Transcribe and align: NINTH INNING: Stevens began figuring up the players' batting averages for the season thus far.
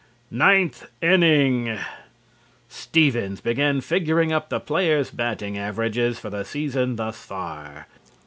NINTH 0.31 0.89
INNING: 1.03 1.77
Stevens 2.67 3.39
began 3.39 3.81
figuring 3.81 4.33
up 4.33 4.49
the 4.49 4.59
players' 4.59 5.11
batting 5.11 5.59
averages 5.59 6.17
for 6.17 6.31
the 6.31 6.43
season 6.43 6.95
thus 6.95 7.23
far. 7.23 7.85